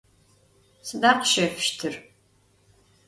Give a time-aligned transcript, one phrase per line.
[0.87, 1.93] Sıda khesşefıştır?